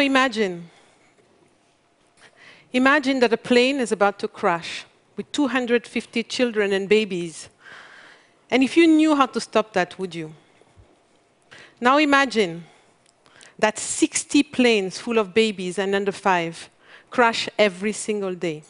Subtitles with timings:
[0.00, 0.70] So imagine.
[2.72, 7.50] Imagine that a plane is about to crash with 250 children and babies.
[8.50, 10.32] And if you knew how to stop that, would you?
[11.82, 12.64] Now imagine
[13.58, 16.70] that 60 planes full of babies and under five
[17.10, 18.62] crash every single day.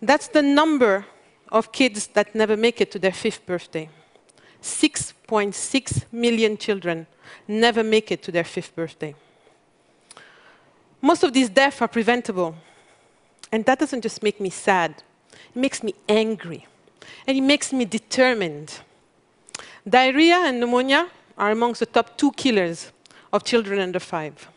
[0.00, 1.04] That's the number
[1.50, 3.90] of kids that never make it to their fifth birthday.
[4.62, 7.08] 6.6 million children
[7.48, 9.16] never make it to their fifth birthday.
[11.00, 12.54] Most of these deaths are preventable.
[13.52, 16.66] And that doesn't just make me sad, it makes me angry.
[17.26, 18.80] And it makes me determined.
[19.88, 22.92] Diarrhea and pneumonia are amongst the top two killers
[23.32, 24.48] of children under five.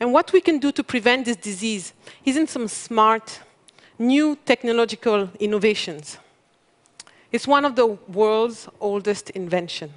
[0.00, 1.92] And what we can do to prevent this disease
[2.24, 3.40] isn't some smart,
[3.98, 6.18] new technological innovations.
[7.30, 9.92] It's one of the world's oldest inventions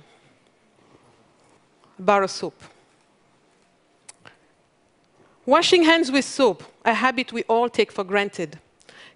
[1.98, 2.61] bar of soap.
[5.46, 8.60] Washing hands with soap, a habit we all take for granted,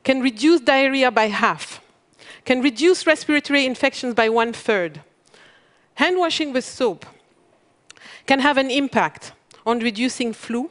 [0.04, 1.82] can reduce diarrhea by half,
[2.46, 5.02] can reduce respiratory infections by one third.
[5.96, 7.06] Hand washing with soap
[8.28, 9.34] can have an impact
[9.66, 10.70] on reducing flu,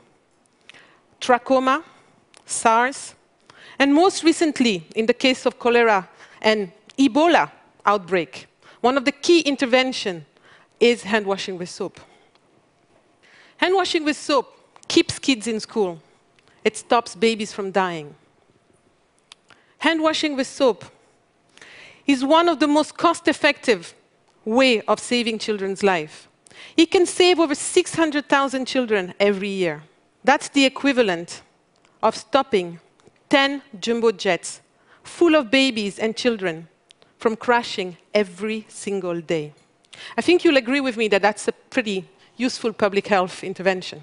[1.20, 1.82] trachoma,
[2.46, 3.14] SARS,
[3.80, 6.08] and most recently, in the case of cholera
[6.40, 7.50] and Ebola
[7.84, 8.46] outbreak,
[8.80, 10.24] one of the key interventions
[10.78, 12.00] is hand washing with soap.
[13.56, 14.57] Hand washing with soap
[14.88, 16.00] keeps kids in school.
[16.64, 18.14] It stops babies from dying.
[19.78, 20.84] Hand washing with soap
[22.06, 23.94] is one of the most cost-effective
[24.44, 26.26] way of saving children's life.
[26.76, 29.82] It can save over 600,000 children every year.
[30.24, 31.42] That's the equivalent
[32.02, 32.80] of stopping
[33.28, 34.60] 10 jumbo jets
[35.02, 36.68] full of babies and children
[37.18, 39.52] from crashing every single day.
[40.16, 44.02] I think you'll agree with me that that's a pretty useful public health intervention.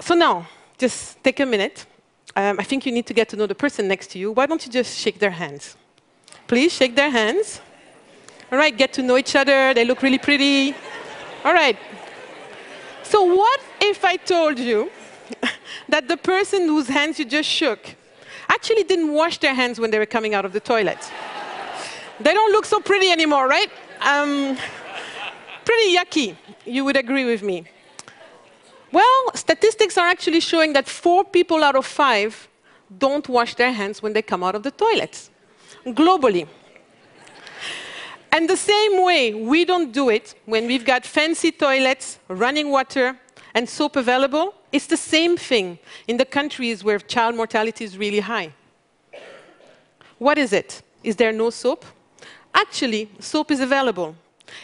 [0.00, 0.46] So now,
[0.78, 1.86] just take a minute.
[2.34, 4.32] Um, I think you need to get to know the person next to you.
[4.32, 5.76] Why don't you just shake their hands?
[6.46, 7.60] Please shake their hands.
[8.52, 9.72] All right, get to know each other.
[9.74, 10.74] They look really pretty.
[11.44, 11.76] All right.
[13.02, 14.90] So what if I told you
[15.88, 17.94] that the person whose hands you just shook
[18.48, 20.98] actually didn't wash their hands when they were coming out of the toilet?
[22.20, 23.70] They don't look so pretty anymore, right?
[24.00, 24.56] Um,
[25.64, 27.64] pretty yucky, you would agree with me.
[28.92, 32.48] Well, statistics are actually showing that four people out of five
[32.98, 35.30] don't wash their hands when they come out of the toilets,
[35.86, 36.46] globally.
[38.30, 43.18] And the same way we don't do it when we've got fancy toilets, running water,
[43.54, 48.20] and soap available, it's the same thing in the countries where child mortality is really
[48.20, 48.52] high.
[50.18, 50.82] What is it?
[51.02, 51.84] Is there no soap?
[52.54, 54.14] Actually, soap is available.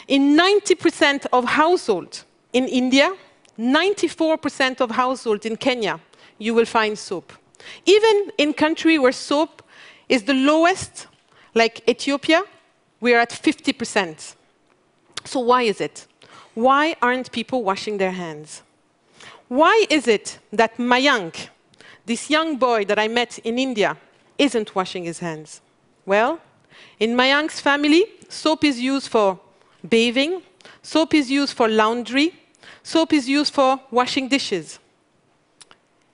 [0.07, 3.15] In 90% of households in India,
[3.57, 5.99] 94% of households in Kenya,
[6.37, 7.33] you will find soap.
[7.85, 9.61] Even in countries where soap
[10.09, 11.07] is the lowest,
[11.53, 12.43] like Ethiopia,
[12.99, 14.35] we are at 50%.
[15.25, 16.07] So why is it?
[16.53, 18.61] Why aren't people washing their hands?
[19.47, 21.49] Why is it that Mayank,
[22.05, 23.97] this young boy that I met in India,
[24.37, 25.61] isn't washing his hands?
[26.05, 26.39] Well,
[26.99, 29.39] in Mayank's family, soap is used for
[29.87, 30.41] bathing,
[30.81, 32.33] soap is used for laundry,
[32.83, 34.79] soap is used for washing dishes.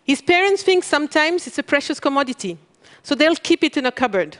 [0.03, 2.57] His parents think sometimes it's a precious commodity,
[3.03, 4.38] so they'll keep it in a cupboard.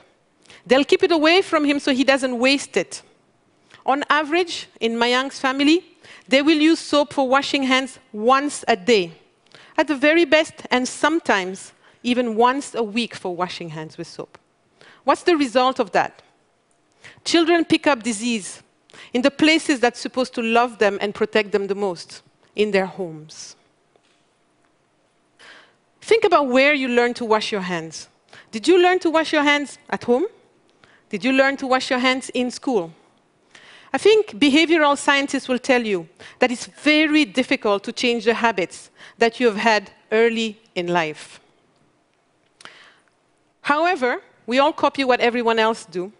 [0.66, 3.02] They'll keep it away from him so he doesn't waste it.
[3.84, 5.84] On average, in Mayank's family,
[6.28, 9.12] they will use soap for washing hands once a day,
[9.76, 14.38] at the very best, and sometimes even once a week for washing hands with soap.
[15.04, 16.22] What's the result of that?
[17.24, 18.62] Children pick up disease
[19.12, 22.22] in the places that's supposed to love them and protect them the most,
[22.56, 23.56] in their homes.
[26.00, 28.08] Think about where you learn to wash your hands.
[28.50, 30.24] Did you learn to wash your hands at home?
[31.08, 32.92] Did you learn to wash your hands in school?
[33.92, 36.08] I think behavioral scientists will tell you
[36.38, 41.40] that it's very difficult to change the habits that you have had early in life.
[43.62, 46.12] However, we all copy what everyone else do.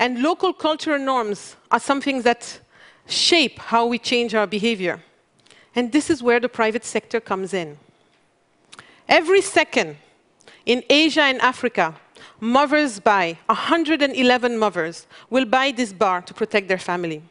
[0.00, 2.58] And local cultural norms are something that
[3.06, 5.02] shape how we change our behavior.
[5.74, 7.76] And this is where the private sector comes in.
[9.06, 9.98] Every second,
[10.64, 11.94] in Asia and Africa,
[12.40, 17.22] mothers buy, 111 mothers will buy this bar to protect their family.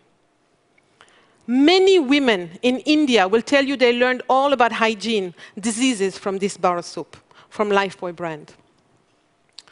[1.48, 6.56] Many women in India will tell you they learned all about hygiene, diseases from this
[6.56, 7.18] bar of soap,
[7.50, 8.54] from Lifebuoy brand.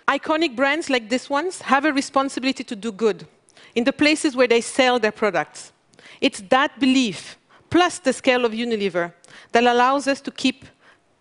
[0.08, 3.28] Iconic brands like this ones have a responsibility to do good
[3.76, 5.74] in the places where they sell their products.
[6.22, 7.38] It's that belief,
[7.70, 9.14] plus the scale of Unilever
[9.52, 10.66] that allows us to keep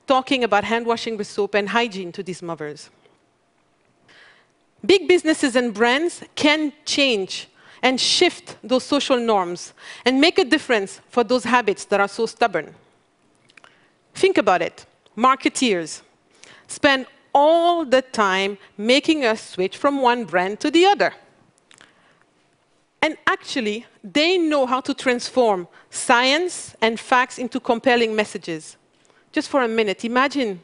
[0.07, 2.91] talking about hand washing with soap and hygiene to these mothers.
[4.85, 7.49] Big businesses and brands can change
[7.83, 9.73] and shift those social norms
[10.05, 12.75] and make a difference for those habits that are so stubborn.
[14.15, 14.87] Think about it.
[15.17, 16.03] Marketeers
[16.69, 17.07] spend
[17.37, 21.13] all the time making us switch from one brand to the other.
[23.03, 28.79] And actually, they know how to transform science and facts into compelling messages.
[29.33, 30.63] Just for a minute, imagine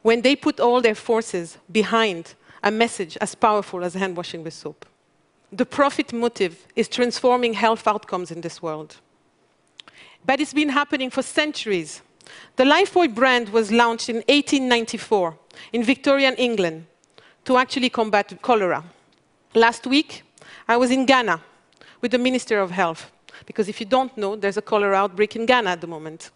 [0.00, 4.54] when they put all their forces behind a message as powerful as hand washing with
[4.54, 4.86] soap.
[5.52, 8.96] The profit motive is transforming health outcomes in this world.
[10.24, 12.00] But it's been happening for centuries.
[12.56, 15.38] The Lifebuoy brand was launched in 1894
[15.72, 16.86] in Victorian England
[17.44, 18.84] to actually combat cholera.
[19.54, 20.22] Last week,
[20.66, 21.40] I was in Ghana
[22.00, 23.10] with the Minister of Health,
[23.46, 26.30] because if you don't know, there's a cholera outbreak in Ghana at the moment.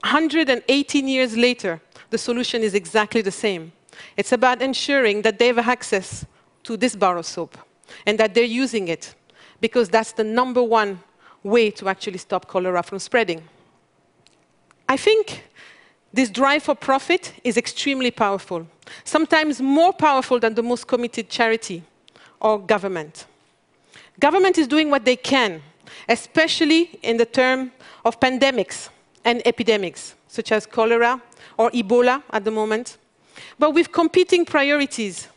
[0.00, 1.80] 118 years later,
[2.10, 3.72] the solution is exactly the same.
[4.16, 6.24] It's about ensuring that they have access
[6.64, 7.58] to this bar of soap
[8.06, 9.14] and that they're using it
[9.60, 11.00] because that's the number one
[11.42, 13.42] way to actually stop cholera from spreading.
[14.88, 15.44] I think
[16.12, 18.66] this drive for profit is extremely powerful,
[19.04, 21.82] sometimes more powerful than the most committed charity
[22.40, 23.26] or government.
[24.18, 25.62] Government is doing what they can,
[26.08, 27.70] especially in the term
[28.04, 28.88] of pandemics
[29.24, 31.20] and epidemics, such as cholera
[31.58, 32.96] or Ebola at the moment.
[33.58, 35.28] But with competing priorities,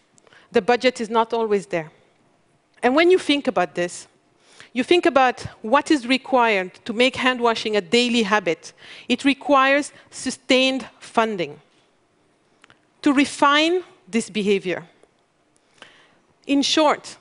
[0.52, 1.92] the budget is not always there.
[2.82, 4.08] And when you think about this,
[4.74, 8.74] you think about what is required to make hand washing a daily habit.
[9.10, 11.60] It requires sustained funding
[13.02, 14.88] to refine this behavior.
[16.48, 17.18] In short,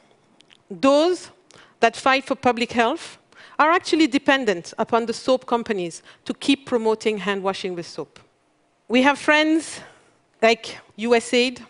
[0.70, 1.30] those
[1.80, 3.18] that fight for public health
[3.58, 8.20] are actually dependent upon the soap companies to keep promoting hand washing with soap.
[8.88, 9.80] We have friends
[10.40, 11.62] like USAID,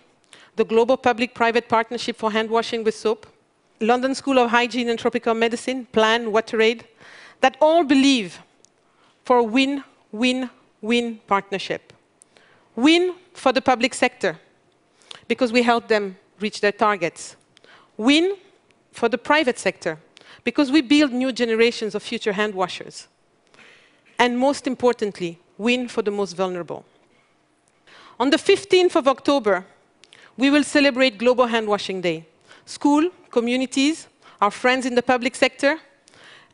[0.57, 3.27] the Global Public-Private Partnership for Hand Washing with Soap,
[3.81, 6.83] London School of Hygiene and Tropical Medicine, Plan, WaterAid,
[7.41, 8.41] that all believe
[9.25, 11.93] for a win-win-win partnership.
[12.77, 14.39] Win for the public sector,
[15.29, 17.37] because we help them reach their targets.
[17.97, 18.37] Win
[18.93, 19.99] for the private sector,
[20.45, 23.09] because we build new generations of future hand washers.
[24.19, 26.85] And most importantly, win for the most vulnerable.
[28.19, 29.65] On the 15th of October,
[30.37, 32.27] we will celebrate Global Hand Washing Day.
[32.71, 34.07] School, communities,
[34.41, 35.81] our friends in the public sector,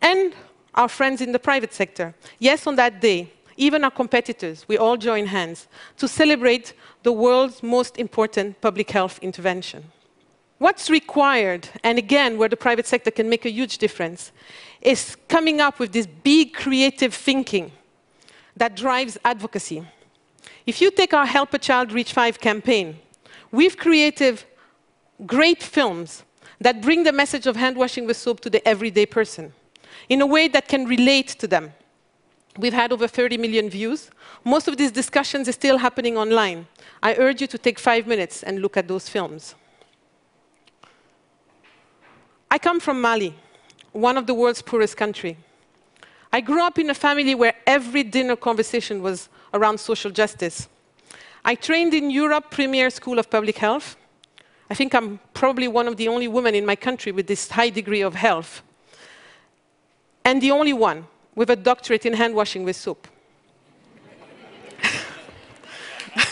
[0.00, 0.34] and
[0.74, 2.14] our friends in the private sector.
[2.38, 5.68] Yes, on that day, even our competitors, we all join hands
[5.98, 6.72] to celebrate
[7.02, 9.84] the world's most important public health intervention.
[10.56, 14.32] What's required, and again, where the private sector can make a huge difference,
[14.80, 17.72] is coming up with this big creative thinking
[18.56, 19.86] that drives advocacy.
[20.66, 22.96] If you take our Help a Child Reach 5 campaign,
[23.52, 24.44] we've created
[25.24, 26.24] great films
[26.60, 29.52] that bring the message of hand washing with soap to the everyday person
[30.08, 31.72] in a way that can relate to them.
[32.58, 34.10] We've had over 30 million views.
[34.44, 36.66] Most of these discussions are still happening online.
[37.02, 39.54] I urge you to take five minutes and look at those films.
[42.50, 43.34] I come from Mali,
[43.92, 45.36] one of the world's poorest countries.
[46.32, 50.68] I grew up in a family where every dinner conversation was around social justice.
[51.44, 53.96] I trained in Europe Premier School of Public Health.
[54.68, 57.70] I think I'm probably one of the only women in my country with this high
[57.70, 58.62] degree of health.
[60.24, 61.06] And the only one
[61.36, 63.06] with a doctorate in hand washing with soap.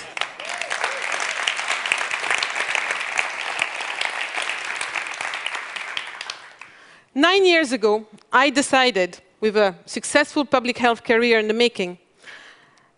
[7.14, 11.98] Nine years ago, I decided, with a successful public health career in the making,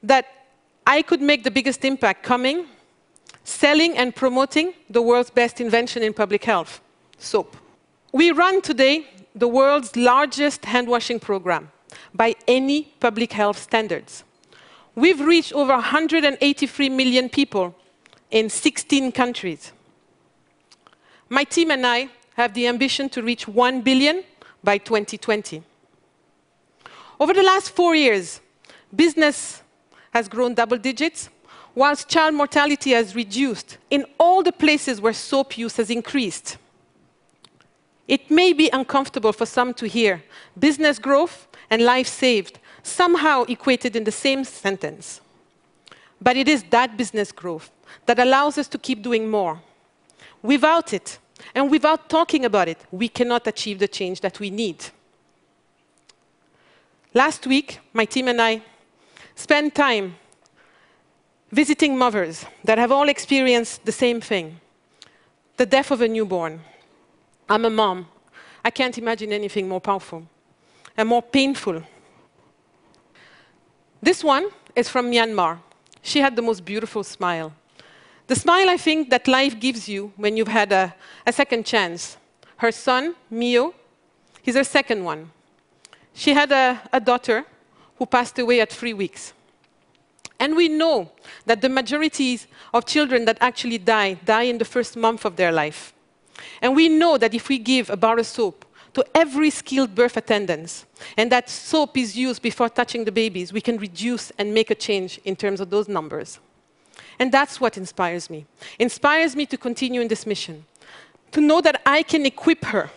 [0.03, 0.25] that
[0.87, 2.67] I could make the biggest impact coming,
[3.47, 6.81] selling and promoting the world's best invention in public health,
[7.17, 7.57] soap.
[8.13, 11.71] We run today the world's largest hand washing program
[12.13, 14.25] by any public health standards.
[14.97, 17.75] We've reached over 183 million people
[18.33, 19.73] in 16 countries.
[21.29, 24.25] My team and I have the ambition to reach 1 billion
[24.65, 25.63] by 2020.
[27.21, 28.41] Over the last four years,
[28.95, 29.63] business
[30.13, 31.29] has grown double digits,
[31.77, 36.57] whilst child mortality has reduced in all the places where soap use has increased.
[38.09, 40.25] It may be uncomfortable for some to hear
[40.59, 45.21] business growth and life saved somehow equated in the same sentence.
[46.21, 47.71] But it is that business growth
[48.07, 49.61] that allows us to keep doing more.
[50.43, 51.19] Without it,
[51.55, 54.87] and without talking about it, we cannot achieve the change that we need.
[57.13, 58.63] Last week, my team and I
[59.35, 60.17] spent time
[61.51, 64.61] visiting mothers that have all experienced the same thing
[65.57, 66.61] the death of a newborn.
[67.49, 68.09] I'm a mom.
[68.63, 70.27] I can't imagine anything more powerful
[70.97, 71.83] and more painful.
[74.03, 75.59] This one is from Myanmar.
[76.03, 77.53] She had the most beautiful smile.
[78.27, 80.95] The smile I think that life gives you when you've had a,
[81.27, 82.17] a second chance.
[82.57, 83.75] Her son, Mio,
[84.43, 85.31] he's her second one.
[86.13, 87.45] She had a, a daughter
[87.97, 89.33] who passed away at three weeks.
[90.39, 91.11] And we know
[91.47, 92.41] that the majority
[92.75, 95.95] of children that actually die, die in the first month of their life.
[96.61, 98.65] And we know that if we give a bar of soap
[98.95, 100.85] to every skilled birth attendant,
[101.17, 104.75] and that soap is used before touching the babies, we can reduce and make a
[104.75, 106.39] change in terms of those numbers.
[107.19, 108.47] And that's what inspires me.
[108.79, 110.65] Inspires me to continue in this mission.
[111.33, 112.91] To know that I can equip her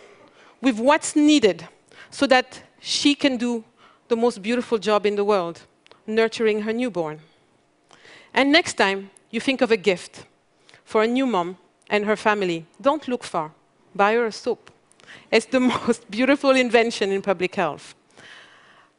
[0.60, 1.66] with what's needed
[2.10, 3.64] so that she can do
[4.08, 5.62] the most beautiful job in the world,
[6.06, 7.20] nurturing her newborn.
[8.34, 10.24] And next time you think of a gift
[10.84, 11.56] for a new mom
[11.88, 13.52] and her family, don't look far.
[13.94, 14.70] Buy her a soap.
[15.30, 17.94] It's the most beautiful invention in public health.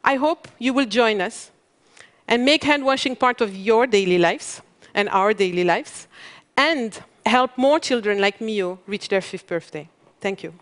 [0.04, 1.52] I hope you will join us
[2.28, 4.62] and make hand washing part of your daily lives
[4.94, 6.08] and our daily lives
[6.58, 9.88] and help more children like Mio reach their fifth birthday.
[10.20, 10.54] Thank you.